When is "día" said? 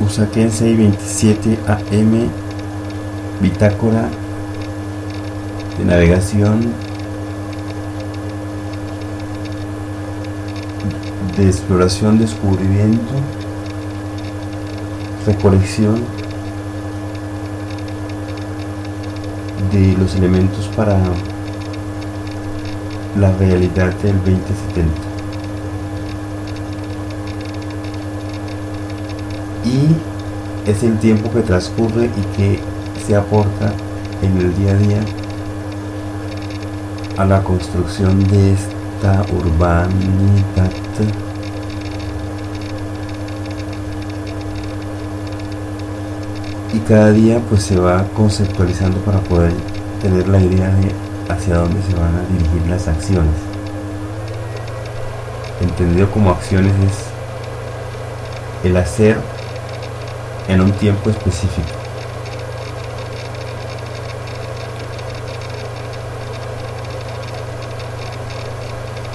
34.56-34.72, 34.76-35.00, 47.12-47.40